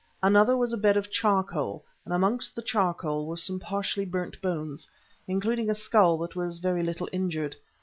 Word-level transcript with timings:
Another 0.23 0.57
was 0.57 0.73
a 0.73 0.77
bed 0.79 0.97
of 0.97 1.11
charcoal, 1.11 1.85
and 2.05 2.11
amongst 2.11 2.55
the 2.55 2.63
charcoal 2.63 3.27
were 3.27 3.37
some 3.37 3.59
partially 3.59 4.03
burnt 4.03 4.41
bones, 4.41 4.89
including 5.27 5.69
a 5.69 5.75
skull 5.75 6.17
that 6.17 6.35
was 6.35 6.57
very 6.57 6.81
little 6.81 7.07
injured. 7.11 7.55